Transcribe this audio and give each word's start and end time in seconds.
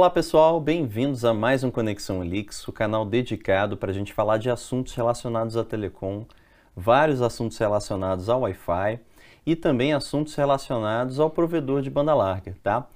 Olá 0.00 0.08
pessoal, 0.08 0.58
bem-vindos 0.58 1.26
a 1.26 1.34
mais 1.34 1.62
um 1.62 1.70
Conexão 1.70 2.24
Elix, 2.24 2.66
o 2.66 2.72
canal 2.72 3.04
dedicado 3.04 3.76
para 3.76 3.90
a 3.90 3.92
gente 3.92 4.14
falar 4.14 4.38
de 4.38 4.48
assuntos 4.48 4.94
relacionados 4.94 5.58
à 5.58 5.62
telecom, 5.62 6.24
vários 6.74 7.20
assuntos 7.20 7.58
relacionados 7.58 8.30
ao 8.30 8.40
Wi-Fi 8.40 8.98
e 9.44 9.54
também 9.54 9.92
assuntos 9.92 10.34
relacionados 10.34 11.20
ao 11.20 11.28
provedor 11.28 11.82
de 11.82 11.90
banda 11.90 12.14
larga, 12.14 12.56
tá? 12.62 12.88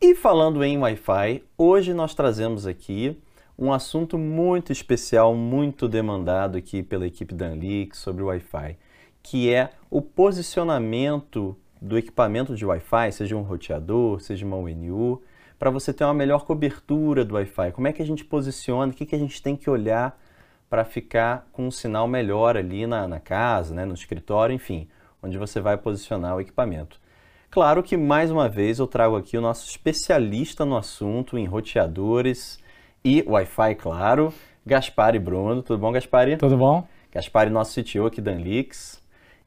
E 0.00 0.14
falando 0.14 0.62
em 0.62 0.78
Wi-Fi, 0.78 1.42
hoje 1.58 1.92
nós 1.92 2.14
trazemos 2.14 2.64
aqui 2.64 3.20
um 3.58 3.72
assunto 3.72 4.16
muito 4.16 4.70
especial, 4.70 5.34
muito 5.34 5.88
demandado 5.88 6.56
aqui 6.56 6.80
pela 6.80 7.08
equipe 7.08 7.34
da 7.34 7.46
Anlix 7.46 7.98
sobre 7.98 8.22
o 8.22 8.26
Wi-Fi, 8.26 8.78
que 9.20 9.52
é 9.52 9.70
o 9.90 10.00
posicionamento 10.00 11.56
do 11.80 11.98
equipamento 11.98 12.54
de 12.54 12.64
Wi-Fi, 12.64 13.10
seja 13.10 13.36
um 13.36 13.42
roteador, 13.42 14.20
seja 14.20 14.46
uma 14.46 14.56
UNU, 14.56 15.20
para 15.62 15.70
você 15.70 15.92
ter 15.92 16.02
uma 16.02 16.12
melhor 16.12 16.44
cobertura 16.44 17.24
do 17.24 17.36
Wi-Fi? 17.36 17.70
Como 17.70 17.86
é 17.86 17.92
que 17.92 18.02
a 18.02 18.04
gente 18.04 18.24
posiciona? 18.24 18.90
O 18.90 18.94
que, 18.96 19.06
que 19.06 19.14
a 19.14 19.18
gente 19.18 19.40
tem 19.40 19.54
que 19.54 19.70
olhar 19.70 20.20
para 20.68 20.84
ficar 20.84 21.46
com 21.52 21.68
um 21.68 21.70
sinal 21.70 22.08
melhor 22.08 22.56
ali 22.56 22.84
na, 22.84 23.06
na 23.06 23.20
casa, 23.20 23.72
né, 23.72 23.84
no 23.84 23.94
escritório, 23.94 24.52
enfim, 24.52 24.88
onde 25.22 25.38
você 25.38 25.60
vai 25.60 25.76
posicionar 25.76 26.34
o 26.34 26.40
equipamento? 26.40 26.98
Claro 27.48 27.80
que, 27.80 27.96
mais 27.96 28.28
uma 28.28 28.48
vez, 28.48 28.80
eu 28.80 28.88
trago 28.88 29.14
aqui 29.14 29.38
o 29.38 29.40
nosso 29.40 29.64
especialista 29.70 30.64
no 30.64 30.76
assunto 30.76 31.38
em 31.38 31.44
roteadores 31.44 32.58
e 33.04 33.22
Wi-Fi, 33.24 33.76
claro, 33.76 34.34
Gaspar 34.66 35.14
e 35.14 35.20
Bruno. 35.20 35.62
Tudo 35.62 35.78
bom, 35.78 35.92
Gaspar? 35.92 36.26
Tudo 36.38 36.56
bom. 36.56 36.84
Gaspar, 37.12 37.48
nosso 37.48 37.80
CTO 37.80 38.06
aqui 38.06 38.20
da 38.20 38.32
Anlix. 38.32 39.00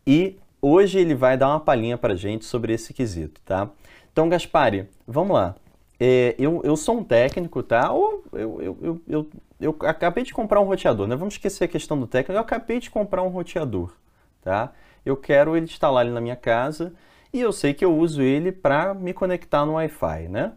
E 0.08 0.38
hoje 0.62 0.98
ele 0.98 1.14
vai 1.14 1.36
dar 1.36 1.50
uma 1.50 1.60
palhinha 1.60 1.98
para 1.98 2.16
gente 2.16 2.46
sobre 2.46 2.72
esse 2.72 2.94
quesito, 2.94 3.42
tá? 3.44 3.70
Então, 4.14 4.30
Gaspar, 4.30 4.86
vamos 5.06 5.36
lá. 5.36 5.56
É, 6.00 6.36
eu, 6.38 6.62
eu 6.64 6.76
sou 6.76 6.98
um 6.98 7.04
técnico, 7.04 7.64
tá? 7.64 7.92
Ou 7.92 8.24
eu, 8.34 8.62
eu, 8.62 8.78
eu, 8.82 9.02
eu, 9.08 9.30
eu 9.60 9.76
acabei 9.82 10.24
de 10.24 10.34
comprar 10.34 10.60
um 10.60 10.66
roteador, 10.66 11.08
né? 11.08 11.16
Vamos 11.16 11.36
esquecer 11.36 11.66
a 11.66 11.68
questão 11.68 12.00
do 12.00 12.08
técnico. 12.08 12.34
Eu 12.34 12.42
acabei 12.42 12.80
de 12.80 12.90
comprar 12.90 13.22
um 13.24 13.30
roteador, 13.30 13.94
tá? 14.42 14.74
Eu 15.06 15.16
quero 15.16 15.56
ele 15.56 15.66
instalar 15.66 16.06
ele 16.06 16.14
na 16.14 16.22
minha 16.22 16.36
casa 16.36 16.94
e 17.32 17.40
eu 17.40 17.52
sei 17.52 17.74
que 17.74 17.86
eu 17.86 17.96
uso 17.96 18.22
ele 18.22 18.52
para 18.52 18.94
me 18.94 19.14
conectar 19.14 19.66
no 19.66 19.74
Wi-Fi, 19.74 20.28
né? 20.30 20.54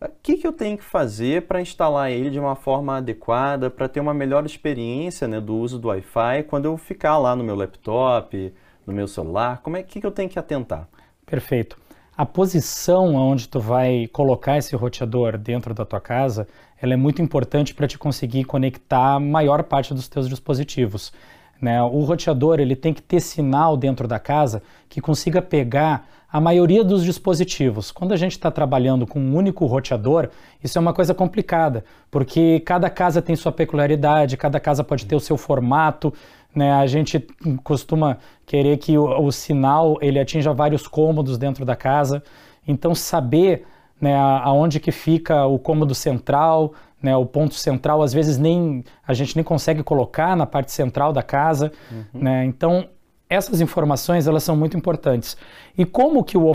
O 0.00 0.08
que, 0.22 0.38
que 0.38 0.46
eu 0.46 0.52
tenho 0.52 0.78
que 0.78 0.84
fazer 0.84 1.42
para 1.42 1.60
instalar 1.60 2.10
ele 2.10 2.30
de 2.30 2.40
uma 2.40 2.56
forma 2.56 2.96
adequada, 2.96 3.68
para 3.68 3.86
ter 3.86 4.00
uma 4.00 4.14
melhor 4.14 4.46
experiência 4.46 5.28
né, 5.28 5.38
do 5.38 5.54
uso 5.54 5.78
do 5.78 5.88
Wi-Fi 5.88 6.44
quando 6.44 6.64
eu 6.64 6.78
ficar 6.78 7.18
lá 7.18 7.36
no 7.36 7.44
meu 7.44 7.54
laptop, 7.54 8.54
no 8.86 8.94
meu 8.94 9.06
celular? 9.06 9.60
Como 9.62 9.76
é 9.76 9.82
que, 9.82 10.00
que 10.00 10.06
eu 10.06 10.10
tenho 10.10 10.30
que 10.30 10.38
atentar? 10.38 10.88
Perfeito 11.26 11.76
a 12.20 12.26
posição 12.26 13.14
onde 13.14 13.48
tu 13.48 13.58
vai 13.58 14.06
colocar 14.12 14.58
esse 14.58 14.76
roteador 14.76 15.38
dentro 15.38 15.72
da 15.72 15.86
tua 15.86 16.02
casa, 16.02 16.46
ela 16.78 16.92
é 16.92 16.96
muito 16.96 17.22
importante 17.22 17.74
para 17.74 17.88
te 17.88 17.96
conseguir 17.96 18.44
conectar 18.44 19.14
a 19.14 19.18
maior 19.18 19.62
parte 19.62 19.94
dos 19.94 20.06
teus 20.06 20.28
dispositivos. 20.28 21.14
Né? 21.62 21.82
O 21.82 22.04
roteador 22.04 22.60
ele 22.60 22.76
tem 22.76 22.92
que 22.92 23.00
ter 23.00 23.20
sinal 23.20 23.74
dentro 23.74 24.06
da 24.06 24.18
casa 24.18 24.62
que 24.86 25.00
consiga 25.00 25.40
pegar 25.40 26.06
a 26.30 26.38
maioria 26.38 26.84
dos 26.84 27.02
dispositivos. 27.04 27.90
Quando 27.90 28.12
a 28.12 28.16
gente 28.18 28.32
está 28.32 28.50
trabalhando 28.50 29.06
com 29.06 29.18
um 29.18 29.34
único 29.34 29.64
roteador, 29.64 30.28
isso 30.62 30.76
é 30.76 30.80
uma 30.80 30.92
coisa 30.92 31.14
complicada, 31.14 31.86
porque 32.10 32.60
cada 32.60 32.90
casa 32.90 33.22
tem 33.22 33.34
sua 33.34 33.50
peculiaridade, 33.50 34.36
cada 34.36 34.60
casa 34.60 34.84
pode 34.84 35.06
ter 35.06 35.16
o 35.16 35.20
seu 35.20 35.38
formato, 35.38 36.12
né? 36.54 36.72
A 36.72 36.86
gente 36.86 37.24
costuma 37.62 38.18
querer 38.44 38.76
que 38.78 38.98
o, 38.98 39.04
o, 39.24 39.30
sinal 39.30 39.98
ele 40.00 40.18
atinja 40.18 40.52
vários 40.52 40.86
cômodos 40.86 41.38
dentro 41.38 41.64
da 41.64 41.76
casa. 41.76 42.22
Então 42.66 42.94
saber 42.94 43.64
né, 44.00 44.16
aonde 44.16 44.80
que 44.80 44.90
fica 44.90 45.46
o 45.46 45.58
cômodo 45.58 45.94
central, 45.94 46.72
né, 47.02 47.16
o 47.16 47.24
ponto 47.24 47.54
central, 47.54 48.02
às 48.02 48.12
vezes 48.12 48.38
nem 48.38 48.84
a 49.06 49.14
gente 49.14 49.36
nem 49.36 49.44
consegue 49.44 49.82
colocar 49.82 50.36
na 50.36 50.46
parte 50.46 50.72
central 50.72 51.12
da 51.12 51.22
casa. 51.22 51.72
Uhum. 51.90 52.20
Né? 52.20 52.44
Então 52.44 52.88
essas 53.28 53.60
informações 53.60 54.26
elas 54.26 54.42
são 54.42 54.56
muito 54.56 54.76
importantes. 54.76 55.36
E 55.78 55.84
como 55.84 56.24
que 56.24 56.36
o 56.36 56.52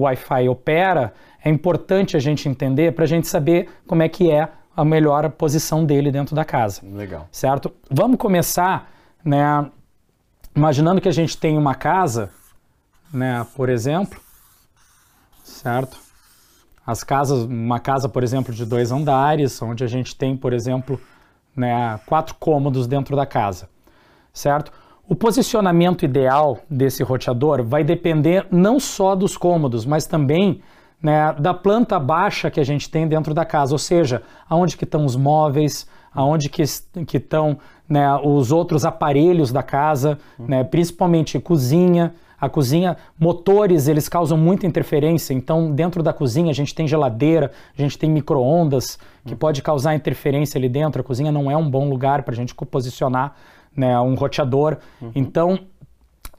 Wi-Fi, 0.00 0.48
opera 0.48 1.14
é 1.44 1.48
importante 1.48 2.16
a 2.16 2.20
gente 2.20 2.48
entender 2.48 2.92
para 2.92 3.04
a 3.04 3.08
gente 3.08 3.28
saber 3.28 3.68
como 3.86 4.02
é 4.02 4.08
que 4.08 4.28
é 4.28 4.48
a 4.76 4.84
melhor 4.84 5.30
posição 5.30 5.84
dele 5.84 6.10
dentro 6.10 6.34
da 6.34 6.44
casa. 6.44 6.82
Legal. 6.84 7.28
Certo? 7.30 7.72
Vamos 7.88 8.18
começar 8.18 8.90
né? 9.24 9.70
Imaginando 10.54 11.00
que 11.00 11.08
a 11.08 11.12
gente 11.12 11.36
tem 11.36 11.56
uma 11.56 11.74
casa, 11.74 12.30
né, 13.12 13.46
por 13.54 13.68
exemplo, 13.68 14.20
certo? 15.42 15.96
As 16.86 17.04
casas, 17.04 17.44
uma 17.44 17.78
casa, 17.78 18.08
por 18.08 18.22
exemplo, 18.22 18.52
de 18.52 18.64
dois 18.64 18.90
andares, 18.90 19.60
onde 19.62 19.84
a 19.84 19.86
gente 19.86 20.16
tem, 20.16 20.36
por 20.36 20.52
exemplo, 20.52 21.00
né, 21.54 22.00
quatro 22.06 22.34
cômodos 22.36 22.86
dentro 22.86 23.14
da 23.14 23.26
casa, 23.26 23.68
certo? 24.32 24.72
O 25.08 25.14
posicionamento 25.14 26.04
ideal 26.04 26.58
desse 26.68 27.02
roteador 27.02 27.62
vai 27.62 27.82
depender 27.82 28.46
não 28.50 28.78
só 28.78 29.14
dos 29.14 29.36
cômodos, 29.36 29.86
mas 29.86 30.06
também 30.06 30.62
né, 31.02 31.32
da 31.34 31.54
planta 31.54 31.98
baixa 31.98 32.50
que 32.50 32.60
a 32.60 32.64
gente 32.64 32.90
tem 32.90 33.06
dentro 33.06 33.32
da 33.32 33.44
casa, 33.44 33.72
ou 33.72 33.78
seja, 33.78 34.22
aonde 34.48 34.76
que 34.76 34.84
estão 34.84 35.04
os 35.04 35.16
móveis, 35.16 35.88
aonde 36.18 36.48
que 36.48 36.62
estão 36.62 37.58
né, 37.88 38.12
os 38.16 38.50
outros 38.50 38.84
aparelhos 38.84 39.52
da 39.52 39.62
casa, 39.62 40.18
uhum. 40.36 40.46
né, 40.48 40.64
principalmente 40.64 41.38
cozinha. 41.38 42.12
A 42.40 42.48
cozinha, 42.48 42.96
motores, 43.18 43.88
eles 43.88 44.08
causam 44.08 44.38
muita 44.38 44.66
interferência. 44.66 45.32
Então, 45.32 45.72
dentro 45.72 46.02
da 46.02 46.12
cozinha, 46.12 46.50
a 46.50 46.54
gente 46.54 46.72
tem 46.74 46.86
geladeira, 46.86 47.50
a 47.76 47.80
gente 47.80 47.96
tem 47.96 48.08
micro-ondas, 48.10 48.98
que 49.24 49.32
uhum. 49.32 49.38
pode 49.38 49.62
causar 49.62 49.94
interferência 49.94 50.58
ali 50.58 50.68
dentro. 50.68 51.00
A 51.00 51.04
cozinha 51.04 51.32
não 51.32 51.50
é 51.50 51.56
um 51.56 51.68
bom 51.68 51.88
lugar 51.88 52.22
para 52.22 52.32
a 52.32 52.36
gente 52.36 52.54
posicionar 52.54 53.34
né, 53.76 53.98
um 54.00 54.14
roteador. 54.14 54.76
Uhum. 55.00 55.12
Então, 55.14 55.58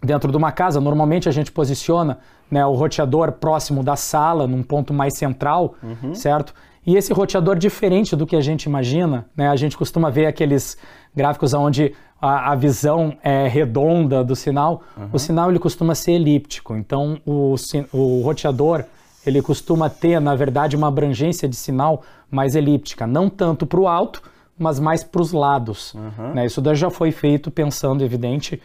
dentro 0.01 0.31
de 0.31 0.37
uma 0.37 0.51
casa, 0.51 0.79
normalmente 0.79 1.27
a 1.27 1.31
gente 1.31 1.51
posiciona 1.51 2.19
né, 2.51 2.65
o 2.65 2.73
roteador 2.73 3.33
próximo 3.33 3.83
da 3.83 3.95
sala, 3.95 4.47
num 4.47 4.63
ponto 4.63 4.93
mais 4.93 5.17
central, 5.17 5.75
uhum. 5.83 6.13
certo? 6.13 6.53
E 6.89 6.97
esse 6.97 7.13
roteador, 7.13 7.55
diferente 7.55 8.15
do 8.15 8.25
que 8.25 8.35
a 8.35 8.41
gente 8.41 8.63
imagina, 8.63 9.27
né, 9.37 9.47
a 9.47 9.55
gente 9.55 9.77
costuma 9.77 10.09
ver 10.09 10.25
aqueles 10.25 10.75
gráficos 11.15 11.53
onde 11.53 11.93
a, 12.19 12.51
a 12.51 12.55
visão 12.55 13.15
é 13.23 13.47
redonda 13.47 14.23
do 14.23 14.35
sinal, 14.35 14.81
uhum. 14.97 15.09
o 15.13 15.19
sinal 15.19 15.51
ele 15.51 15.59
costuma 15.59 15.93
ser 15.93 16.13
elíptico. 16.13 16.75
Então, 16.75 17.21
o, 17.23 17.53
o 17.93 18.23
roteador 18.23 18.85
ele 19.23 19.39
costuma 19.39 19.87
ter, 19.87 20.19
na 20.19 20.33
verdade, 20.33 20.75
uma 20.75 20.87
abrangência 20.87 21.47
de 21.47 21.55
sinal 21.55 22.01
mais 22.31 22.55
elíptica, 22.55 23.05
não 23.05 23.29
tanto 23.29 23.67
para 23.67 23.79
o 23.79 23.87
alto, 23.87 24.23
mas 24.57 24.79
mais 24.79 25.03
para 25.03 25.21
os 25.21 25.31
lados. 25.31 25.93
Uhum. 25.93 26.33
Né? 26.33 26.47
Isso 26.47 26.59
já 26.73 26.89
foi 26.89 27.11
feito 27.11 27.51
pensando, 27.51 28.03
evidente, 28.03 28.59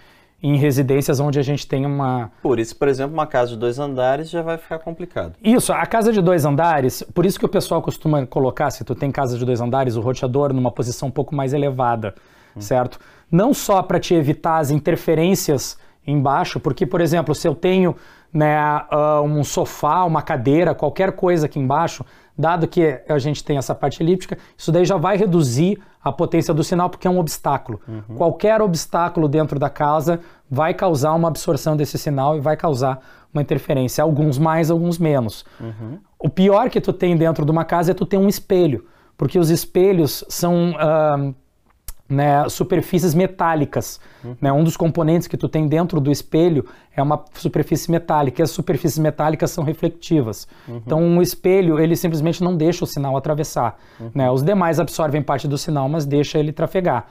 em 0.45 0.57
residências 0.59 1.21
onde 1.21 1.39
a 1.39 1.43
gente 1.43 1.67
tem 1.67 1.87
uma. 1.87 2.31
Por 2.43 2.59
isso, 2.59 2.77
por 2.77 2.87
exemplo, 2.87 3.15
uma 3.15 3.27
casa 3.27 3.53
de 3.53 3.57
dois 3.57 3.79
andares 3.79 4.29
já 4.29 4.43
vai 4.43 4.59
ficar 4.59 4.79
complicado. 4.79 5.33
Isso, 5.43 5.73
a 5.73 5.87
casa 5.87 6.13
de 6.13 6.21
dois 6.21 6.45
andares, 6.45 7.03
por 7.15 7.25
isso 7.25 7.39
que 7.39 7.47
o 7.47 7.49
pessoal 7.49 7.81
costuma 7.81 8.27
colocar, 8.27 8.71
se 8.71 8.85
tu 8.85 8.95
tem 8.95 9.11
casa 9.11 9.39
de 9.39 9.45
dois 9.45 9.63
andares, 9.63 9.97
o 9.97 10.03
roteador 10.03 10.53
numa 10.53 10.71
posição 10.71 11.09
um 11.09 11.11
pouco 11.11 11.35
mais 11.35 11.55
elevada, 11.55 12.15
hum. 12.55 12.61
certo? 12.61 13.01
Não 13.33 13.55
só 13.55 13.83
para 13.83 13.99
te 13.99 14.13
evitar 14.13 14.59
as 14.59 14.71
interferências 14.71 15.79
embaixo, 16.07 16.61
porque, 16.61 16.85
por 16.85 17.01
exemplo, 17.01 17.35
se 17.35 17.49
eu 17.49 17.55
tenho 17.55 17.97
né, 18.31 18.55
uh, 18.93 19.23
um 19.23 19.43
sofá, 19.43 20.05
uma 20.05 20.21
cadeira, 20.21 20.75
qualquer 20.75 21.13
coisa 21.13 21.47
aqui 21.47 21.59
embaixo, 21.59 22.05
dado 22.37 22.69
que 22.69 23.01
a 23.09 23.19
gente 23.19 23.43
tem 23.43 23.57
essa 23.57 23.75
parte 23.75 24.03
elíptica, 24.03 24.37
isso 24.59 24.71
daí 24.71 24.85
já 24.85 24.99
vai 24.99 25.17
reduzir 25.17 25.81
a 26.05 26.13
potência 26.13 26.53
do 26.53 26.63
sinal 26.63 26.91
porque 26.91 27.09
é 27.09 27.11
um 27.11 27.19
obstáculo. 27.19 27.81
Uhum. 27.89 28.17
Qualquer 28.17 28.61
obstáculo 28.61 29.27
dentro 29.27 29.59
da 29.59 29.71
casa 29.71 30.21
vai 30.51 30.75
causar 30.75 31.15
uma 31.15 31.29
absorção 31.29 31.77
desse 31.77 31.97
sinal 31.97 32.37
e 32.37 32.41
vai 32.41 32.57
causar 32.57 33.01
uma 33.33 33.41
interferência, 33.41 34.05
alguns 34.05 34.39
mais, 34.39 34.71
alguns 34.71 34.99
menos. 34.99 35.45
Uhum. 35.59 35.99
O 36.19 36.29
pior 36.29 36.69
que 36.69 36.81
tu 36.81 36.93
tem 36.93 37.17
dentro 37.17 37.45
de 37.45 37.51
uma 37.51 37.65
casa 37.65 37.91
é 37.91 37.95
tu 37.95 38.05
ter 38.05 38.19
um 38.19 38.29
espelho, 38.29 38.85
porque 39.17 39.39
os 39.39 39.49
espelhos 39.49 40.25
são 40.29 40.73
uh, 40.73 41.35
né, 42.09 42.49
superfícies 42.49 43.15
metálicas. 43.15 43.99
Uhum. 44.23 44.37
Né? 44.41 44.53
Um 44.53 44.63
dos 44.63 44.77
componentes 44.77 45.27
que 45.27 45.37
tu 45.37 45.49
tem 45.49 45.67
dentro 45.67 46.01
do 46.01 46.11
espelho 46.11 46.67
é 46.95 47.03
uma 47.03 47.25
superfície 47.35 47.91
metálica. 47.91 48.43
E 48.43 48.45
as 48.45 48.51
superfícies 48.51 48.99
metálicas 48.99 49.51
são 49.51 49.65
reflectivas. 49.65 50.47
Uhum. 50.69 50.83
Então, 50.85 51.03
um 51.03 51.23
espelho 51.23 51.79
ele 51.79 51.97
simplesmente 51.97 52.43
não 52.43 52.57
deixa 52.57 52.85
o 52.85 52.87
sinal 52.87 53.17
atravessar. 53.17 53.79
Uhum. 53.99 54.11
Né? 54.15 54.31
Os 54.31 54.43
demais 54.43 54.79
absorvem 54.79 55.23
parte 55.23 55.49
do 55.49 55.57
sinal, 55.57 55.89
mas 55.89 56.05
deixa 56.05 56.39
ele 56.39 56.53
trafegar. 56.53 57.07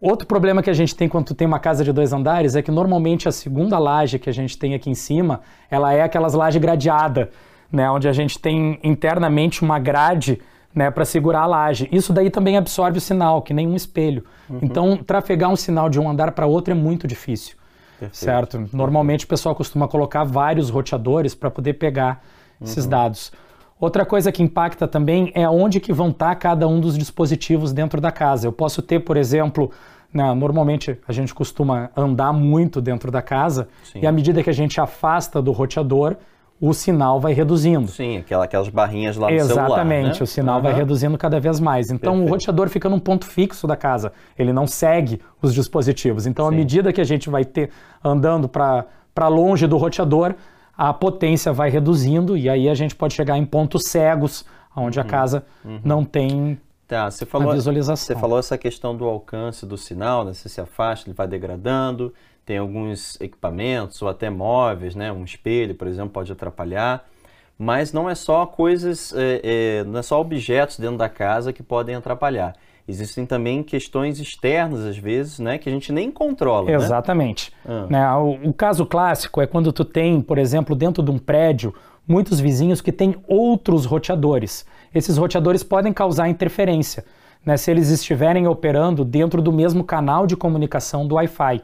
Outro 0.00 0.26
problema 0.26 0.62
que 0.62 0.70
a 0.70 0.74
gente 0.74 0.96
tem 0.96 1.06
quando 1.08 1.26
tu 1.26 1.34
tem 1.34 1.46
uma 1.46 1.58
casa 1.58 1.84
de 1.84 1.92
dois 1.92 2.10
andares 2.10 2.56
é 2.56 2.62
que 2.62 2.70
normalmente 2.70 3.28
a 3.28 3.32
segunda 3.32 3.78
laje 3.78 4.18
que 4.18 4.30
a 4.30 4.32
gente 4.32 4.56
tem 4.56 4.74
aqui 4.74 4.88
em 4.88 4.94
cima, 4.94 5.42
ela 5.70 5.92
é 5.92 6.00
aquelas 6.00 6.32
laje 6.32 6.58
gradeada, 6.58 7.28
né, 7.70 7.88
onde 7.90 8.08
a 8.08 8.12
gente 8.12 8.38
tem 8.38 8.80
internamente 8.82 9.62
uma 9.62 9.78
grade 9.78 10.40
né, 10.74 10.90
para 10.90 11.04
segurar 11.04 11.42
a 11.42 11.46
laje. 11.46 11.88
Isso 11.90 12.12
daí 12.12 12.30
também 12.30 12.56
absorve 12.56 12.98
o 12.98 13.00
sinal, 13.00 13.42
que 13.42 13.52
nem 13.52 13.66
um 13.66 13.74
espelho. 13.74 14.24
Uhum. 14.48 14.58
Então, 14.62 14.96
trafegar 14.96 15.50
um 15.50 15.56
sinal 15.56 15.88
de 15.88 15.98
um 15.98 16.08
andar 16.08 16.32
para 16.32 16.46
outro 16.46 16.72
é 16.72 16.76
muito 16.76 17.06
difícil. 17.06 17.56
Perfeito. 17.98 18.16
Certo? 18.16 18.68
Normalmente 18.72 19.24
o 19.24 19.28
pessoal 19.28 19.54
costuma 19.54 19.86
colocar 19.86 20.24
vários 20.24 20.70
roteadores 20.70 21.34
para 21.34 21.50
poder 21.50 21.74
pegar 21.74 22.22
uhum. 22.60 22.66
esses 22.66 22.86
dados. 22.86 23.32
Outra 23.78 24.04
coisa 24.04 24.30
que 24.30 24.42
impacta 24.42 24.86
também 24.86 25.32
é 25.34 25.48
onde 25.48 25.80
que 25.80 25.92
vão 25.92 26.10
estar 26.10 26.34
cada 26.36 26.68
um 26.68 26.80
dos 26.80 26.96
dispositivos 26.96 27.72
dentro 27.72 28.00
da 28.00 28.12
casa. 28.12 28.46
Eu 28.46 28.52
posso 28.52 28.82
ter, 28.82 29.00
por 29.00 29.16
exemplo, 29.16 29.70
né, 30.12 30.34
normalmente 30.34 30.98
a 31.08 31.12
gente 31.12 31.32
costuma 31.34 31.90
andar 31.96 32.32
muito 32.32 32.80
dentro 32.80 33.10
da 33.10 33.22
casa 33.22 33.68
Sim. 33.84 34.00
e 34.02 34.06
à 34.06 34.12
medida 34.12 34.42
que 34.42 34.50
a 34.50 34.52
gente 34.52 34.80
afasta 34.80 35.40
do 35.40 35.50
roteador, 35.50 36.16
o 36.60 36.74
sinal 36.74 37.18
vai 37.18 37.32
reduzindo. 37.32 37.88
Sim, 37.88 38.18
aquela, 38.18 38.44
aquelas 38.44 38.68
barrinhas 38.68 39.16
lá 39.16 39.28
no 39.28 39.34
Exatamente, 39.34 39.54
celular. 39.54 39.78
Exatamente, 39.78 40.20
né? 40.20 40.24
o 40.24 40.26
sinal 40.26 40.56
uhum. 40.56 40.62
vai 40.62 40.74
reduzindo 40.74 41.16
cada 41.16 41.40
vez 41.40 41.58
mais. 41.58 41.90
Então 41.90 42.12
Perfeito. 42.12 42.28
o 42.28 42.34
roteador 42.34 42.68
fica 42.68 42.88
num 42.88 42.98
ponto 42.98 43.24
fixo 43.24 43.66
da 43.66 43.76
casa, 43.76 44.12
ele 44.38 44.52
não 44.52 44.66
segue 44.66 45.20
os 45.40 45.54
dispositivos. 45.54 46.26
Então 46.26 46.46
Sim. 46.48 46.54
à 46.54 46.56
medida 46.56 46.92
que 46.92 47.00
a 47.00 47.04
gente 47.04 47.30
vai 47.30 47.46
ter 47.46 47.70
andando 48.04 48.46
para 48.46 49.28
longe 49.28 49.66
do 49.66 49.78
roteador, 49.78 50.34
a 50.76 50.92
potência 50.92 51.50
vai 51.52 51.70
reduzindo 51.70 52.36
e 52.36 52.48
aí 52.48 52.68
a 52.68 52.74
gente 52.74 52.94
pode 52.94 53.14
chegar 53.14 53.38
em 53.38 53.46
pontos 53.46 53.84
cegos, 53.86 54.44
onde 54.76 54.98
uhum. 54.98 55.04
a 55.04 55.08
casa 55.08 55.44
uhum. 55.64 55.80
não 55.82 56.04
tem 56.04 56.58
Tá, 56.86 57.08
você 57.08 57.24
falou, 57.24 57.52
visualização. 57.52 58.04
Você 58.04 58.20
falou 58.20 58.36
essa 58.36 58.58
questão 58.58 58.96
do 58.96 59.04
alcance 59.04 59.64
do 59.64 59.76
sinal, 59.78 60.24
né? 60.24 60.34
Você 60.34 60.48
se 60.48 60.60
afasta, 60.60 61.08
ele 61.08 61.14
vai 61.14 61.28
degradando, 61.28 62.12
tem 62.44 62.58
alguns 62.58 63.20
equipamentos 63.20 64.00
ou 64.02 64.08
até 64.08 64.28
móveis, 64.30 64.94
né? 64.94 65.12
Um 65.12 65.24
espelho, 65.24 65.74
por 65.74 65.86
exemplo, 65.86 66.10
pode 66.10 66.32
atrapalhar. 66.32 67.04
Mas 67.58 67.92
não 67.92 68.08
é 68.08 68.14
só 68.14 68.46
coisas, 68.46 69.12
é, 69.14 69.40
é, 69.44 69.84
não 69.84 69.98
é 69.98 70.02
só 70.02 70.18
objetos 70.18 70.78
dentro 70.78 70.96
da 70.96 71.08
casa 71.08 71.52
que 71.52 71.62
podem 71.62 71.94
atrapalhar. 71.94 72.56
Existem 72.88 73.24
também 73.24 73.62
questões 73.62 74.18
externas, 74.18 74.80
às 74.80 74.96
vezes, 74.96 75.38
né, 75.38 75.58
que 75.58 75.68
a 75.68 75.72
gente 75.72 75.92
nem 75.92 76.10
controla. 76.10 76.66
Né? 76.66 76.74
Exatamente. 76.74 77.52
Né? 77.64 77.74
Ah. 77.74 77.86
Né, 77.88 78.12
o, 78.14 78.48
o, 78.48 78.52
caso 78.54 78.84
clássico 78.84 79.40
é 79.40 79.46
quando 79.46 79.72
tu 79.72 79.84
tem, 79.84 80.20
por 80.20 80.38
exemplo, 80.38 80.74
dentro 80.74 81.02
de 81.02 81.10
um 81.10 81.18
prédio, 81.18 81.74
muitos 82.08 82.40
vizinhos 82.40 82.80
que 82.80 82.90
têm 82.90 83.14
outros 83.28 83.84
roteadores. 83.84 84.66
Esses 84.94 85.16
roteadores 85.16 85.62
podem 85.62 85.92
causar 85.92 86.28
interferência, 86.28 87.04
né, 87.44 87.56
se 87.56 87.70
eles 87.70 87.90
estiverem 87.90 88.48
operando 88.48 89.04
dentro 89.04 89.40
do 89.40 89.52
mesmo 89.52 89.84
canal 89.84 90.26
de 90.26 90.36
comunicação 90.36 91.06
do 91.06 91.14
Wi-Fi. 91.14 91.62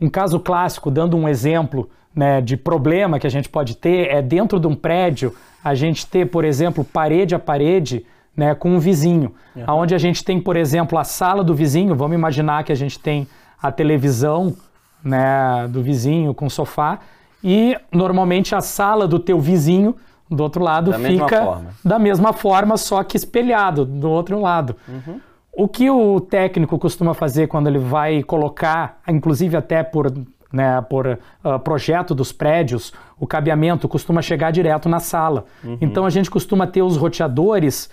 Um 0.00 0.08
caso 0.08 0.40
clássico, 0.40 0.90
dando 0.90 1.16
um 1.16 1.28
exemplo 1.28 1.88
né, 2.14 2.40
de 2.40 2.56
problema 2.56 3.18
que 3.18 3.26
a 3.26 3.30
gente 3.30 3.48
pode 3.48 3.76
ter, 3.76 4.08
é 4.10 4.22
dentro 4.22 4.60
de 4.60 4.66
um 4.66 4.74
prédio 4.74 5.34
a 5.62 5.74
gente 5.74 6.06
ter, 6.06 6.26
por 6.26 6.44
exemplo, 6.44 6.84
parede 6.84 7.34
a 7.34 7.38
parede 7.38 8.04
né, 8.36 8.54
com 8.54 8.70
um 8.70 8.78
vizinho. 8.78 9.34
Uhum. 9.56 9.64
Onde 9.68 9.94
a 9.94 9.98
gente 9.98 10.22
tem, 10.24 10.40
por 10.40 10.56
exemplo, 10.56 10.98
a 10.98 11.04
sala 11.04 11.42
do 11.42 11.54
vizinho, 11.54 11.94
vamos 11.94 12.16
imaginar 12.16 12.64
que 12.64 12.72
a 12.72 12.76
gente 12.76 12.98
tem 12.98 13.26
a 13.62 13.72
televisão 13.72 14.54
né, 15.02 15.66
do 15.68 15.82
vizinho 15.82 16.34
com 16.34 16.48
sofá, 16.48 16.98
e 17.42 17.76
normalmente 17.92 18.54
a 18.54 18.60
sala 18.60 19.06
do 19.06 19.18
teu 19.18 19.38
vizinho 19.38 19.94
do 20.30 20.42
outro 20.42 20.62
lado 20.62 20.90
da 20.90 20.98
fica 20.98 21.62
da 21.84 21.98
mesma 21.98 22.32
forma, 22.32 22.76
só 22.76 23.02
que 23.02 23.16
espelhado 23.16 23.84
do 23.84 24.10
outro 24.10 24.40
lado. 24.40 24.74
Uhum. 24.88 25.20
O 25.56 25.68
que 25.68 25.88
o 25.88 26.20
técnico 26.20 26.78
costuma 26.78 27.14
fazer 27.14 27.46
quando 27.46 27.68
ele 27.68 27.78
vai 27.78 28.22
colocar, 28.22 29.00
inclusive 29.08 29.56
até 29.56 29.82
por, 29.82 30.12
né, 30.52 30.80
por 30.82 31.06
uh, 31.06 31.58
projeto 31.60 32.14
dos 32.14 32.32
prédios, 32.32 32.92
o 33.18 33.26
cabeamento 33.26 33.88
costuma 33.88 34.20
chegar 34.20 34.50
direto 34.50 34.88
na 34.88 34.98
sala. 34.98 35.44
Uhum. 35.62 35.78
Então 35.80 36.04
a 36.04 36.10
gente 36.10 36.30
costuma 36.30 36.66
ter 36.66 36.82
os 36.82 36.96
roteadores 36.96 37.88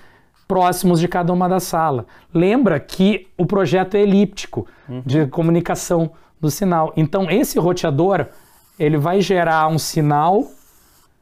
próximos 0.47 0.99
de 0.99 1.07
cada 1.07 1.31
uma 1.31 1.47
da 1.47 1.59
sala. 1.59 2.05
Lembra 2.33 2.79
que 2.79 3.27
o 3.37 3.45
projeto 3.45 3.95
é 3.95 4.01
elíptico 4.01 4.67
uhum. 4.89 5.01
de 5.05 5.27
comunicação 5.27 6.11
do 6.41 6.49
sinal. 6.49 6.91
Então 6.97 7.29
esse 7.29 7.59
roteador 7.59 8.25
ele 8.79 8.97
vai 8.97 9.21
gerar 9.21 9.67
um 9.67 9.77
sinal 9.77 10.47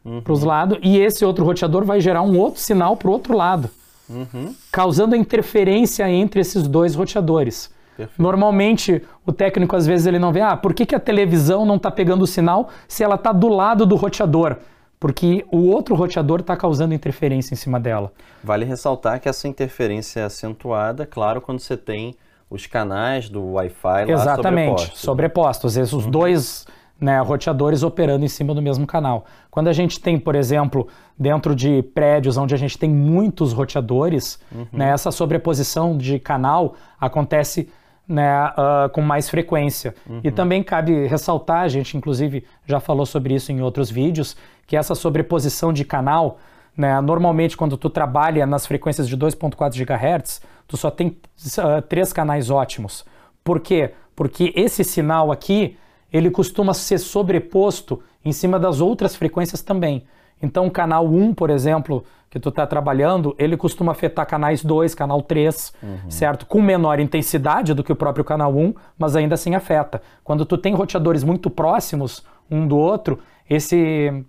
uhum. 0.03 0.21
para 0.21 0.33
os 0.33 0.43
lados 0.43 0.79
e 0.81 0.97
esse 0.97 1.25
outro 1.25 1.43
roteador 1.43 1.83
vai 1.83 1.99
gerar 1.99 2.21
um 2.21 2.37
outro 2.37 2.59
sinal 2.59 2.95
para 2.95 3.09
o 3.09 3.11
outro 3.11 3.35
lado, 3.35 3.69
uhum. 4.09 4.55
causando 4.71 5.15
interferência 5.15 6.09
entre 6.09 6.41
esses 6.41 6.67
dois 6.67 6.95
roteadores. 6.95 7.69
Perfeito. 7.95 8.21
Normalmente 8.21 9.01
o 9.25 9.31
técnico 9.31 9.75
às 9.75 9.85
vezes 9.85 10.07
ele 10.07 10.19
não 10.19 10.31
vê, 10.31 10.41
ah, 10.41 10.55
por 10.57 10.73
que, 10.73 10.85
que 10.85 10.95
a 10.95 10.99
televisão 10.99 11.65
não 11.65 11.75
está 11.75 11.91
pegando 11.91 12.23
o 12.23 12.27
sinal 12.27 12.69
se 12.87 13.03
ela 13.03 13.15
está 13.15 13.31
do 13.31 13.47
lado 13.47 13.85
do 13.85 13.95
roteador? 13.95 14.57
porque 14.99 15.45
o 15.49 15.69
outro 15.69 15.95
roteador 15.95 16.41
está 16.41 16.57
causando 16.57 16.93
interferência 16.93 17.53
em 17.53 17.57
cima 17.57 17.79
dela. 17.79 18.11
Vale 18.43 18.65
ressaltar 18.65 19.19
que 19.19 19.29
essa 19.29 19.47
interferência 19.47 20.19
é 20.19 20.23
acentuada, 20.23 21.05
claro, 21.05 21.39
quando 21.39 21.59
você 21.59 21.77
tem 21.77 22.15
os 22.49 22.65
canais 22.65 23.29
do 23.29 23.53
Wi-Fi 23.53 24.05
lá 24.05 24.11
Exatamente, 24.11 24.69
sobrepostos. 24.69 24.99
sobrepostos. 24.99 25.77
Esses, 25.77 25.93
os 25.93 26.05
uhum. 26.05 26.11
dois 26.11 26.67
né, 26.99 27.19
roteadores 27.21 27.83
operando 27.83 28.25
em 28.25 28.27
cima 28.27 28.53
do 28.53 28.61
mesmo 28.61 28.85
canal. 28.85 29.25
Quando 29.49 29.67
a 29.67 29.73
gente 29.73 29.99
tem, 29.99 30.19
por 30.19 30.35
exemplo, 30.35 30.87
dentro 31.17 31.55
de 31.55 31.81
prédios 31.81 32.37
onde 32.37 32.53
a 32.53 32.57
gente 32.57 32.77
tem 32.77 32.89
muitos 32.89 33.53
roteadores, 33.53 34.39
uhum. 34.51 34.67
né, 34.73 34.89
essa 34.89 35.11
sobreposição 35.11 35.97
de 35.97 36.19
canal 36.19 36.75
acontece 36.99 37.69
né, 38.07 38.47
uh, 38.47 38.89
com 38.89 39.01
mais 39.01 39.29
frequência. 39.29 39.93
Uhum. 40.09 40.21
E 40.23 40.31
também 40.31 40.63
cabe 40.63 41.05
ressaltar, 41.05 41.61
a 41.61 41.67
gente 41.67 41.95
inclusive 41.95 42.43
já 42.65 42.79
falou 42.79 43.05
sobre 43.05 43.35
isso 43.35 43.51
em 43.51 43.61
outros 43.61 43.91
vídeos, 43.91 44.35
que 44.65 44.75
essa 44.75 44.95
sobreposição 44.95 45.71
de 45.71 45.85
canal, 45.85 46.39
né, 46.75 46.99
normalmente 47.01 47.55
quando 47.55 47.77
tu 47.77 47.89
trabalha 47.89 48.47
nas 48.47 48.65
frequências 48.65 49.07
de 49.07 49.15
2.4 49.15 49.77
GHz, 49.77 50.41
tu 50.67 50.75
só 50.75 50.89
tem 50.89 51.07
uh, 51.09 51.81
três 51.87 52.11
canais 52.11 52.49
ótimos. 52.49 53.05
Por 53.43 53.59
quê? 53.59 53.93
Porque 54.15 54.51
esse 54.55 54.83
sinal 54.83 55.31
aqui, 55.31 55.77
ele 56.11 56.29
costuma 56.29 56.73
ser 56.73 56.97
sobreposto 56.97 58.01
em 58.23 58.31
cima 58.31 58.59
das 58.59 58.81
outras 58.81 59.15
frequências 59.15 59.61
também. 59.61 60.03
Então, 60.41 60.67
o 60.67 60.71
canal 60.71 61.05
1, 61.05 61.33
por 61.33 61.49
exemplo, 61.49 62.03
que 62.29 62.39
tu 62.39 62.49
está 62.49 62.65
trabalhando, 62.65 63.35
ele 63.37 63.57
costuma 63.57 63.91
afetar 63.91 64.25
canais 64.25 64.63
2, 64.63 64.93
canal 64.95 65.21
3, 65.21 65.73
uhum. 65.81 66.11
certo? 66.11 66.45
Com 66.45 66.61
menor 66.61 66.99
intensidade 66.99 67.73
do 67.73 67.83
que 67.83 67.91
o 67.91 67.95
próprio 67.95 68.23
canal 68.23 68.55
1, 68.55 68.73
mas 68.97 69.15
ainda 69.15 69.35
assim 69.35 69.55
afeta. 69.55 70.01
Quando 70.23 70.45
tu 70.45 70.57
tem 70.57 70.73
roteadores 70.73 71.23
muito 71.23 71.49
próximos 71.49 72.23
um 72.49 72.67
do 72.67 72.77
outro, 72.77 73.19
esse, 73.49 74.23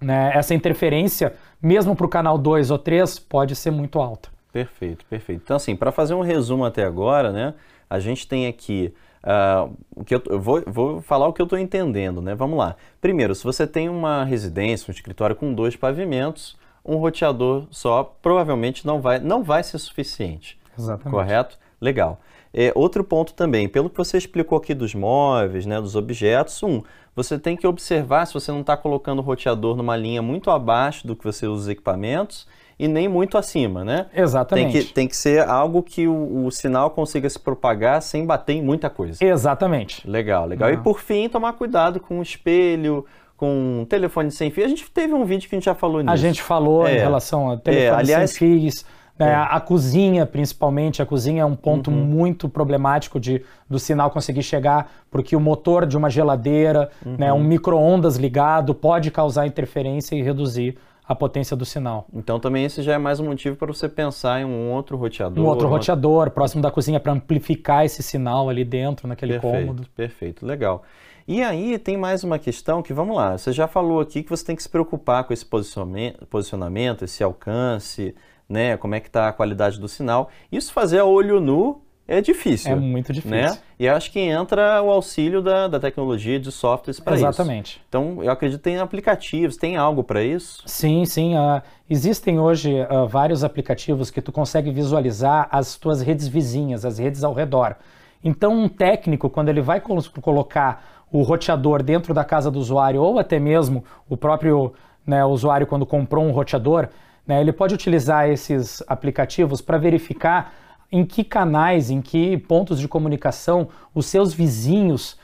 né, 0.00 0.32
essa 0.34 0.54
interferência, 0.54 1.34
mesmo 1.62 1.94
para 1.96 2.06
o 2.06 2.08
canal 2.08 2.36
2 2.36 2.70
ou 2.70 2.78
3, 2.78 3.18
pode 3.20 3.54
ser 3.56 3.70
muito 3.70 3.98
alta. 3.98 4.28
Perfeito, 4.52 5.04
perfeito. 5.06 5.42
Então, 5.44 5.56
assim, 5.56 5.76
para 5.76 5.92
fazer 5.92 6.14
um 6.14 6.22
resumo 6.22 6.64
até 6.64 6.84
agora, 6.84 7.32
né, 7.32 7.54
a 7.88 7.98
gente 8.00 8.26
tem 8.26 8.46
aqui 8.46 8.92
Uh, 9.22 9.76
o 9.94 10.04
que 10.04 10.14
eu, 10.14 10.22
eu 10.26 10.40
vou, 10.40 10.62
vou, 10.66 11.02
falar 11.02 11.28
o 11.28 11.32
que 11.32 11.42
eu 11.42 11.44
estou 11.44 11.58
entendendo, 11.58 12.22
né? 12.22 12.34
Vamos 12.34 12.58
lá. 12.58 12.76
Primeiro, 13.00 13.34
se 13.34 13.44
você 13.44 13.66
tem 13.66 13.88
uma 13.88 14.24
residência, 14.24 14.90
um 14.90 14.94
escritório 14.94 15.36
com 15.36 15.52
dois 15.52 15.76
pavimentos, 15.76 16.56
um 16.84 16.96
roteador 16.96 17.66
só 17.70 18.02
provavelmente 18.22 18.86
não 18.86 19.00
vai, 19.00 19.18
não 19.18 19.42
vai 19.42 19.62
ser 19.62 19.78
suficiente. 19.78 20.58
Exatamente. 20.78 21.10
Correto? 21.10 21.58
Legal. 21.80 22.20
É, 22.52 22.72
outro 22.74 23.04
ponto 23.04 23.34
também, 23.34 23.68
pelo 23.68 23.88
que 23.88 23.96
você 23.96 24.16
explicou 24.16 24.58
aqui 24.58 24.74
dos 24.74 24.94
móveis, 24.94 25.66
né, 25.66 25.80
dos 25.80 25.94
objetos, 25.94 26.62
um, 26.62 26.82
você 27.14 27.38
tem 27.38 27.56
que 27.56 27.66
observar 27.66 28.26
se 28.26 28.34
você 28.34 28.50
não 28.50 28.62
está 28.62 28.76
colocando 28.76 29.20
o 29.20 29.22
roteador 29.22 29.76
numa 29.76 29.96
linha 29.96 30.22
muito 30.22 30.50
abaixo 30.50 31.06
do 31.06 31.14
que 31.14 31.24
você 31.24 31.46
usa 31.46 31.62
os 31.62 31.68
equipamentos 31.68 32.46
e 32.80 32.88
nem 32.88 33.06
muito 33.06 33.36
acima, 33.36 33.84
né? 33.84 34.06
Exatamente. 34.14 34.72
Tem 34.72 34.82
que, 34.82 34.92
tem 34.94 35.06
que 35.06 35.14
ser 35.14 35.46
algo 35.46 35.82
que 35.82 36.08
o, 36.08 36.46
o 36.46 36.50
sinal 36.50 36.90
consiga 36.90 37.28
se 37.28 37.38
propagar 37.38 38.00
sem 38.00 38.24
bater 38.24 38.54
em 38.54 38.62
muita 38.62 38.88
coisa. 38.88 39.22
Exatamente. 39.22 40.08
Legal, 40.08 40.46
legal. 40.46 40.70
Não. 40.70 40.78
E 40.78 40.82
por 40.82 40.98
fim, 40.98 41.28
tomar 41.28 41.52
cuidado 41.52 42.00
com 42.00 42.18
o 42.18 42.22
espelho, 42.22 43.04
com 43.36 43.84
telefone 43.86 44.30
sem 44.30 44.50
fio. 44.50 44.64
A 44.64 44.68
gente 44.68 44.90
teve 44.90 45.12
um 45.12 45.26
vídeo 45.26 45.46
que 45.46 45.54
a 45.54 45.58
gente 45.58 45.66
já 45.66 45.74
falou 45.74 46.00
nisso. 46.00 46.10
A 46.10 46.16
gente 46.16 46.40
falou 46.40 46.88
é. 46.88 46.96
em 46.96 46.98
relação 46.98 47.50
a 47.50 47.58
telefone 47.58 47.86
é, 47.86 47.90
aliás, 47.90 48.30
sem 48.30 48.38
fios. 48.38 48.86
Né? 49.18 49.30
É. 49.30 49.34
A 49.34 49.60
cozinha, 49.60 50.24
principalmente, 50.24 51.02
a 51.02 51.06
cozinha 51.06 51.42
é 51.42 51.44
um 51.44 51.54
ponto 51.54 51.90
uhum. 51.90 51.98
muito 51.98 52.48
problemático 52.48 53.20
de, 53.20 53.44
do 53.68 53.78
sinal 53.78 54.10
conseguir 54.10 54.42
chegar, 54.42 54.90
porque 55.10 55.36
o 55.36 55.40
motor 55.40 55.84
de 55.84 55.98
uma 55.98 56.08
geladeira, 56.08 56.88
uhum. 57.04 57.16
né, 57.18 57.30
um 57.30 57.44
micro-ondas 57.44 58.16
ligado, 58.16 58.74
pode 58.74 59.10
causar 59.10 59.46
interferência 59.46 60.14
e 60.14 60.22
reduzir 60.22 60.78
a 61.10 61.14
potência 61.16 61.56
do 61.56 61.64
sinal. 61.64 62.06
Então 62.14 62.38
também 62.38 62.64
esse 62.64 62.82
já 62.82 62.92
é 62.92 62.98
mais 62.98 63.18
um 63.18 63.24
motivo 63.24 63.56
para 63.56 63.66
você 63.66 63.88
pensar 63.88 64.42
em 64.42 64.44
um 64.44 64.70
outro 64.70 64.96
roteador. 64.96 65.44
Um 65.44 65.48
outro 65.48 65.66
roteador 65.66 66.30
próximo 66.30 66.62
da 66.62 66.70
cozinha 66.70 67.00
para 67.00 67.10
amplificar 67.10 67.84
esse 67.84 68.00
sinal 68.00 68.48
ali 68.48 68.64
dentro, 68.64 69.08
naquele 69.08 69.32
perfeito, 69.32 69.56
cômodo. 69.56 69.86
Perfeito, 69.96 70.46
legal. 70.46 70.84
E 71.26 71.42
aí 71.42 71.80
tem 71.80 71.96
mais 71.96 72.22
uma 72.22 72.38
questão 72.38 72.80
que, 72.80 72.92
vamos 72.92 73.16
lá, 73.16 73.36
você 73.36 73.50
já 73.50 73.66
falou 73.66 73.98
aqui 73.98 74.22
que 74.22 74.30
você 74.30 74.44
tem 74.44 74.54
que 74.54 74.62
se 74.62 74.68
preocupar 74.68 75.24
com 75.24 75.32
esse 75.32 75.44
posicionamento, 75.44 77.04
esse 77.04 77.24
alcance, 77.24 78.14
né, 78.48 78.76
como 78.76 78.94
é 78.94 79.00
que 79.00 79.08
está 79.08 79.26
a 79.26 79.32
qualidade 79.32 79.80
do 79.80 79.88
sinal. 79.88 80.30
Isso 80.52 80.72
fazer 80.72 81.00
a 81.00 81.04
olho 81.04 81.40
nu 81.40 81.82
é 82.10 82.20
difícil. 82.20 82.72
É 82.72 82.74
muito 82.74 83.12
difícil. 83.12 83.36
Né? 83.36 83.58
E 83.78 83.88
acho 83.88 84.10
que 84.10 84.18
entra 84.18 84.82
o 84.82 84.90
auxílio 84.90 85.40
da, 85.40 85.68
da 85.68 85.78
tecnologia 85.78 86.40
de 86.40 86.50
softwares 86.50 86.98
para 86.98 87.14
isso. 87.14 87.24
Exatamente. 87.24 87.80
Então, 87.88 88.22
eu 88.22 88.30
acredito 88.30 88.58
que 88.58 88.64
tem 88.64 88.78
aplicativos, 88.78 89.56
tem 89.56 89.76
algo 89.76 90.02
para 90.02 90.22
isso? 90.22 90.62
Sim, 90.66 91.04
sim. 91.04 91.36
Uh, 91.36 91.62
existem 91.88 92.40
hoje 92.40 92.74
uh, 92.82 93.06
vários 93.06 93.44
aplicativos 93.44 94.10
que 94.10 94.20
tu 94.20 94.32
consegue 94.32 94.72
visualizar 94.72 95.48
as 95.52 95.76
tuas 95.76 96.02
redes 96.02 96.26
vizinhas, 96.26 96.84
as 96.84 96.98
redes 96.98 97.22
ao 97.22 97.32
redor. 97.32 97.76
Então, 98.24 98.52
um 98.52 98.68
técnico, 98.68 99.30
quando 99.30 99.48
ele 99.48 99.60
vai 99.60 99.80
colocar 99.80 101.06
o 101.12 101.22
roteador 101.22 101.82
dentro 101.82 102.12
da 102.12 102.24
casa 102.24 102.50
do 102.50 102.58
usuário, 102.58 103.00
ou 103.00 103.18
até 103.18 103.38
mesmo 103.38 103.84
o 104.08 104.16
próprio 104.16 104.74
né, 105.06 105.24
usuário, 105.24 105.66
quando 105.66 105.86
comprou 105.86 106.24
um 106.24 106.32
roteador, 106.32 106.88
né, 107.26 107.40
ele 107.40 107.52
pode 107.52 107.74
utilizar 107.74 108.28
esses 108.28 108.82
aplicativos 108.88 109.60
para 109.60 109.78
verificar 109.78 110.52
em 110.92 111.04
que 111.04 111.22
canais, 111.22 111.90
em 111.90 112.00
que 112.00 112.36
pontos 112.36 112.80
de 112.80 112.88
comunicação 112.88 113.68
os 113.94 114.06
seus 114.06 114.32
vizinhos 114.34 115.18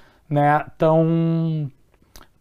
estão 0.68 1.04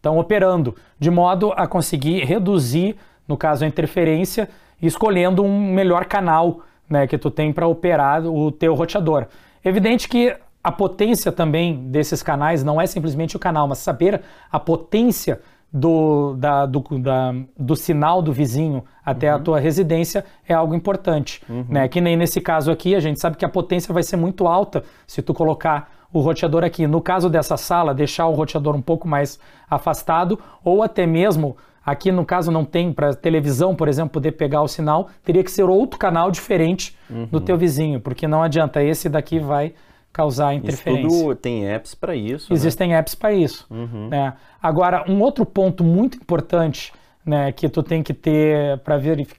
né, 0.02 0.10
operando, 0.10 0.74
de 0.98 1.10
modo 1.10 1.52
a 1.52 1.66
conseguir 1.66 2.24
reduzir, 2.24 2.96
no 3.26 3.36
caso, 3.36 3.64
a 3.64 3.68
interferência, 3.68 4.48
escolhendo 4.80 5.42
um 5.42 5.72
melhor 5.72 6.04
canal 6.04 6.60
né, 6.88 7.06
que 7.06 7.18
tu 7.18 7.30
tem 7.30 7.52
para 7.52 7.66
operar 7.66 8.24
o 8.24 8.52
teu 8.52 8.74
roteador. 8.74 9.26
Evidente 9.64 10.08
que 10.08 10.36
a 10.62 10.72
potência 10.72 11.30
também 11.30 11.88
desses 11.90 12.22
canais 12.22 12.62
não 12.62 12.80
é 12.80 12.86
simplesmente 12.86 13.36
o 13.36 13.38
canal, 13.38 13.66
mas 13.68 13.78
saber 13.78 14.22
a 14.50 14.58
potência 14.58 15.40
do, 15.72 16.34
da, 16.34 16.64
do, 16.64 16.80
da, 16.98 17.34
do 17.58 17.76
sinal 17.76 18.22
do 18.22 18.32
vizinho 18.32 18.84
até 19.04 19.30
uhum. 19.30 19.36
a 19.36 19.40
tua 19.40 19.60
residência 19.60 20.24
é 20.48 20.54
algo 20.54 20.74
importante. 20.74 21.42
Uhum. 21.48 21.66
Né? 21.68 21.88
Que 21.88 22.00
nem 22.00 22.16
nesse 22.16 22.40
caso 22.40 22.70
aqui, 22.70 22.94
a 22.94 23.00
gente 23.00 23.20
sabe 23.20 23.36
que 23.36 23.44
a 23.44 23.48
potência 23.48 23.92
vai 23.92 24.02
ser 24.02 24.16
muito 24.16 24.46
alta 24.46 24.84
se 25.06 25.22
tu 25.22 25.34
colocar 25.34 25.90
o 26.12 26.20
roteador 26.20 26.64
aqui. 26.64 26.86
No 26.86 27.00
caso 27.00 27.28
dessa 27.28 27.56
sala, 27.56 27.94
deixar 27.94 28.26
o 28.26 28.32
roteador 28.32 28.74
um 28.74 28.82
pouco 28.82 29.06
mais 29.06 29.38
afastado, 29.68 30.38
ou 30.64 30.82
até 30.82 31.06
mesmo, 31.06 31.56
aqui 31.84 32.10
no 32.10 32.24
caso 32.24 32.50
não 32.50 32.64
tem, 32.64 32.92
para 32.92 33.14
televisão, 33.14 33.74
por 33.74 33.86
exemplo, 33.86 34.10
poder 34.10 34.32
pegar 34.32 34.62
o 34.62 34.68
sinal, 34.68 35.08
teria 35.24 35.44
que 35.44 35.50
ser 35.50 35.64
outro 35.64 35.98
canal 35.98 36.30
diferente 36.30 36.96
uhum. 37.10 37.26
do 37.26 37.40
teu 37.40 37.56
vizinho, 37.58 38.00
porque 38.00 38.26
não 38.26 38.42
adianta, 38.42 38.82
esse 38.82 39.08
daqui 39.08 39.38
vai 39.38 39.74
causar 40.16 40.54
interferência. 40.54 41.06
Isso 41.06 41.24
tudo 41.24 41.34
tem 41.34 41.68
apps 41.68 41.94
para 41.94 42.16
isso. 42.16 42.50
Né? 42.50 42.56
Existem 42.56 42.88
né? 42.88 42.98
apps 42.98 43.14
para 43.14 43.34
isso. 43.34 43.66
Uhum. 43.68 44.08
Né? 44.08 44.32
Agora, 44.62 45.04
um 45.06 45.20
outro 45.20 45.44
ponto 45.44 45.84
muito 45.84 46.16
importante 46.16 46.90
né, 47.24 47.52
que 47.52 47.68
tu 47.68 47.82
tem 47.82 48.02
que 48.02 48.14
ter 48.14 48.78
para 48.78 48.96
verificar 48.96 49.38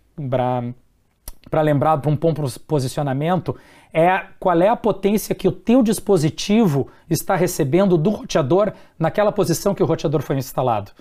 para 1.49 1.61
lembrar 1.61 1.97
para 1.97 2.11
um 2.11 2.15
bom 2.15 2.33
posicionamento 2.67 3.55
é 3.93 4.25
qual 4.37 4.61
é 4.61 4.67
a 4.67 4.75
potência 4.75 5.33
que 5.33 5.47
o 5.47 5.51
teu 5.51 5.81
dispositivo 5.81 6.89
está 7.09 7.37
recebendo 7.37 7.97
do 7.97 8.09
roteador 8.09 8.73
naquela 8.99 9.31
posição 9.31 9.73
que 9.73 9.81
o 9.81 9.85
roteador 9.85 10.21
foi 10.21 10.35
instalado, 10.35 10.91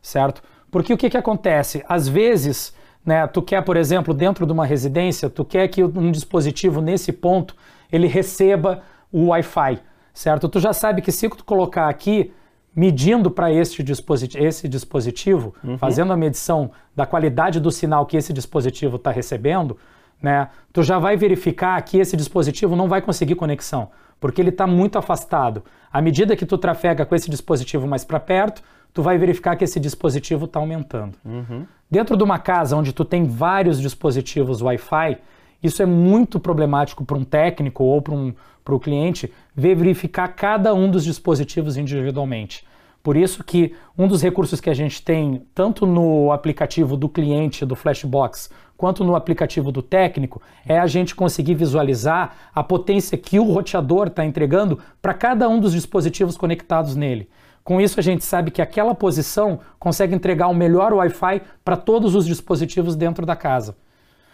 certo? 0.00 0.40
Porque 0.70 0.92
o 0.92 0.96
que, 0.96 1.10
que 1.10 1.16
acontece? 1.16 1.84
Às 1.88 2.06
vezes, 2.06 2.72
né, 3.04 3.26
tu 3.26 3.42
quer, 3.42 3.62
por 3.64 3.76
exemplo, 3.76 4.14
dentro 4.14 4.46
de 4.46 4.52
uma 4.52 4.64
residência, 4.64 5.28
tu 5.28 5.44
quer 5.44 5.66
que 5.66 5.82
um 5.82 6.12
dispositivo 6.12 6.80
nesse 6.80 7.12
ponto 7.12 7.56
ele 7.90 8.06
receba 8.06 8.82
o 9.12 9.26
Wi-Fi, 9.26 9.78
certo? 10.12 10.48
Tu 10.48 10.60
já 10.60 10.72
sabe 10.72 11.02
que 11.02 11.12
se 11.12 11.28
tu 11.28 11.44
colocar 11.44 11.88
aqui, 11.88 12.32
medindo 12.74 13.30
para 13.30 13.52
esse, 13.52 13.82
disposit 13.82 14.36
esse 14.36 14.68
dispositivo, 14.68 15.54
uhum. 15.64 15.78
fazendo 15.78 16.12
a 16.12 16.16
medição 16.16 16.70
da 16.94 17.06
qualidade 17.06 17.58
do 17.58 17.70
sinal 17.70 18.04
que 18.04 18.16
esse 18.16 18.32
dispositivo 18.32 18.96
está 18.96 19.10
recebendo, 19.10 19.76
né, 20.20 20.48
tu 20.72 20.82
já 20.82 20.98
vai 20.98 21.16
verificar 21.16 21.80
que 21.82 21.98
esse 21.98 22.16
dispositivo 22.16 22.76
não 22.76 22.88
vai 22.88 23.00
conseguir 23.00 23.34
conexão, 23.34 23.90
porque 24.20 24.40
ele 24.40 24.50
está 24.50 24.66
muito 24.66 24.98
afastado. 24.98 25.62
À 25.92 26.00
medida 26.02 26.36
que 26.36 26.46
tu 26.46 26.58
trafega 26.58 27.06
com 27.06 27.14
esse 27.14 27.30
dispositivo 27.30 27.86
mais 27.86 28.04
para 28.04 28.20
perto, 28.20 28.62
tu 28.92 29.02
vai 29.02 29.18
verificar 29.18 29.56
que 29.56 29.64
esse 29.64 29.78
dispositivo 29.78 30.46
está 30.46 30.58
aumentando. 30.58 31.18
Uhum. 31.24 31.66
Dentro 31.90 32.16
de 32.16 32.24
uma 32.24 32.38
casa 32.38 32.76
onde 32.76 32.92
tu 32.92 33.04
tem 33.04 33.24
vários 33.24 33.80
dispositivos 33.80 34.62
Wi-Fi, 34.62 35.18
isso 35.62 35.82
é 35.82 35.86
muito 35.86 36.38
problemático 36.38 37.04
para 37.04 37.16
um 37.16 37.24
técnico 37.24 37.84
ou 37.84 38.00
para 38.02 38.14
um 38.14 38.34
o 38.68 38.80
cliente 38.80 39.32
verificar 39.54 40.28
cada 40.28 40.74
um 40.74 40.90
dos 40.90 41.04
dispositivos 41.04 41.76
individualmente. 41.76 42.66
Por 43.02 43.16
isso 43.16 43.44
que 43.44 43.72
um 43.96 44.08
dos 44.08 44.20
recursos 44.20 44.60
que 44.60 44.68
a 44.68 44.74
gente 44.74 45.00
tem, 45.00 45.46
tanto 45.54 45.86
no 45.86 46.32
aplicativo 46.32 46.96
do 46.96 47.08
cliente 47.08 47.64
do 47.64 47.76
Flashbox, 47.76 48.50
quanto 48.76 49.04
no 49.04 49.14
aplicativo 49.14 49.70
do 49.70 49.80
técnico, 49.80 50.42
é 50.66 50.76
a 50.76 50.88
gente 50.88 51.14
conseguir 51.14 51.54
visualizar 51.54 52.50
a 52.52 52.64
potência 52.64 53.16
que 53.16 53.38
o 53.38 53.44
roteador 53.44 54.08
está 54.08 54.24
entregando 54.24 54.80
para 55.00 55.14
cada 55.14 55.48
um 55.48 55.60
dos 55.60 55.72
dispositivos 55.72 56.36
conectados 56.36 56.96
nele. 56.96 57.30
Com 57.62 57.80
isso, 57.80 58.00
a 58.00 58.02
gente 58.02 58.24
sabe 58.24 58.50
que 58.50 58.60
aquela 58.60 58.94
posição 58.94 59.60
consegue 59.78 60.14
entregar 60.14 60.48
o 60.48 60.54
melhor 60.54 60.92
Wi-Fi 60.92 61.42
para 61.64 61.76
todos 61.76 62.16
os 62.16 62.26
dispositivos 62.26 62.96
dentro 62.96 63.24
da 63.24 63.36
casa. 63.36 63.76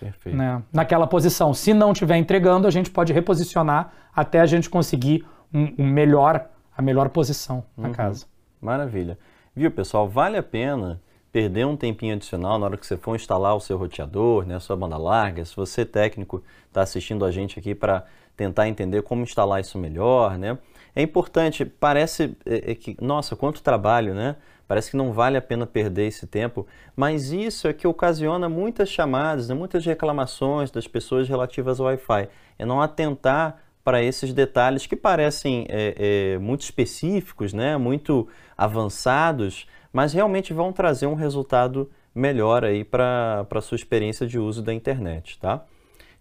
Perfeito. 0.02 0.36
Né? 0.36 0.62
Naquela 0.72 1.06
posição. 1.06 1.54
Se 1.54 1.72
não 1.72 1.92
estiver 1.92 2.16
entregando, 2.16 2.66
a 2.66 2.70
gente 2.70 2.90
pode 2.90 3.12
reposicionar 3.12 3.92
até 4.14 4.40
a 4.40 4.46
gente 4.46 4.68
conseguir 4.68 5.24
um, 5.52 5.72
um 5.78 5.86
melhor, 5.86 6.46
a 6.76 6.82
melhor 6.82 7.08
posição 7.08 7.64
na 7.76 7.88
uhum. 7.88 7.94
casa. 7.94 8.26
Maravilha. 8.60 9.18
Viu, 9.54 9.70
pessoal? 9.70 10.08
Vale 10.08 10.36
a 10.36 10.42
pena 10.42 11.00
perder 11.30 11.66
um 11.66 11.76
tempinho 11.76 12.14
adicional 12.14 12.58
na 12.58 12.66
hora 12.66 12.76
que 12.76 12.86
você 12.86 12.96
for 12.96 13.16
instalar 13.16 13.56
o 13.56 13.60
seu 13.60 13.78
roteador, 13.78 14.46
né, 14.46 14.56
a 14.56 14.60
sua 14.60 14.76
banda 14.76 14.98
larga. 14.98 15.44
Se 15.44 15.56
você, 15.56 15.84
técnico, 15.84 16.42
está 16.68 16.82
assistindo 16.82 17.24
a 17.24 17.30
gente 17.30 17.58
aqui 17.58 17.74
para 17.74 18.04
tentar 18.36 18.68
entender 18.68 19.02
como 19.02 19.22
instalar 19.22 19.60
isso 19.60 19.78
melhor, 19.78 20.38
né? 20.38 20.58
É 20.94 21.02
importante, 21.02 21.64
parece 21.64 22.36
é, 22.44 22.72
é 22.72 22.74
que, 22.74 22.96
nossa, 23.00 23.34
quanto 23.34 23.62
trabalho, 23.62 24.14
né? 24.14 24.36
Parece 24.68 24.90
que 24.90 24.96
não 24.96 25.12
vale 25.12 25.36
a 25.36 25.42
pena 25.42 25.66
perder 25.66 26.06
esse 26.06 26.26
tempo, 26.26 26.66
mas 26.96 27.30
isso 27.30 27.68
é 27.68 27.72
que 27.72 27.86
ocasiona 27.86 28.48
muitas 28.48 28.88
chamadas, 28.88 29.48
né, 29.48 29.54
muitas 29.54 29.84
reclamações 29.84 30.70
das 30.70 30.86
pessoas 30.86 31.28
relativas 31.28 31.78
ao 31.78 31.86
Wi-Fi. 31.86 32.28
É 32.58 32.64
não 32.64 32.80
atentar 32.80 33.58
para 33.84 34.02
esses 34.02 34.32
detalhes 34.32 34.86
que 34.86 34.96
parecem 34.96 35.66
é, 35.68 36.34
é, 36.34 36.38
muito 36.38 36.62
específicos, 36.62 37.52
né, 37.52 37.76
muito 37.76 38.28
avançados, 38.56 39.66
mas 39.92 40.12
realmente 40.12 40.54
vão 40.54 40.72
trazer 40.72 41.06
um 41.06 41.14
resultado 41.14 41.90
melhor 42.14 42.64
aí 42.64 42.84
para 42.84 43.46
a 43.50 43.60
sua 43.60 43.76
experiência 43.76 44.26
de 44.26 44.38
uso 44.38 44.62
da 44.62 44.72
internet, 44.72 45.38
tá? 45.38 45.64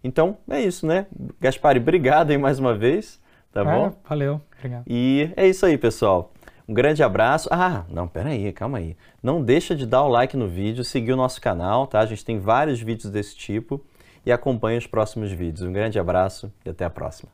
Então, 0.04 0.38
é 0.50 0.60
isso, 0.60 0.86
né? 0.86 1.06
Gaspari, 1.40 1.78
obrigado 1.80 2.30
aí 2.30 2.38
mais 2.38 2.58
uma 2.58 2.74
vez, 2.74 3.20
tá 3.52 3.60
é, 3.60 3.64
bom? 3.64 3.92
Valeu, 4.08 4.40
obrigado. 4.58 4.84
E 4.86 5.30
é 5.36 5.46
isso 5.46 5.64
aí, 5.66 5.76
pessoal. 5.76 6.32
Um 6.68 6.74
grande 6.74 7.02
abraço. 7.02 7.48
Ah, 7.50 7.84
não, 7.88 8.08
pera 8.08 8.30
aí, 8.30 8.52
calma 8.52 8.78
aí. 8.78 8.96
Não 9.22 9.42
deixa 9.42 9.74
de 9.74 9.86
dar 9.86 10.02
o 10.02 10.08
like 10.08 10.36
no 10.36 10.48
vídeo, 10.48 10.84
seguir 10.84 11.12
o 11.12 11.16
nosso 11.16 11.40
canal, 11.40 11.86
tá? 11.86 12.00
A 12.00 12.06
gente 12.06 12.24
tem 12.24 12.38
vários 12.38 12.80
vídeos 12.80 13.10
desse 13.10 13.36
tipo 13.36 13.84
e 14.24 14.32
acompanhe 14.32 14.78
os 14.78 14.86
próximos 14.86 15.32
vídeos. 15.32 15.62
Um 15.62 15.72
grande 15.72 15.98
abraço 15.98 16.52
e 16.64 16.70
até 16.70 16.84
a 16.84 16.90
próxima. 16.90 17.30